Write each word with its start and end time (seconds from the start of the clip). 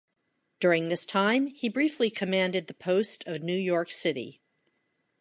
During 0.59 0.89
this 0.89 1.05
time 1.05 1.45
he 1.45 1.69
briefly 1.69 2.09
commanded 2.09 2.65
the 2.65 2.73
post 2.73 3.23
of 3.27 3.43
New 3.43 3.53
York 3.55 3.91
City. 3.91 4.41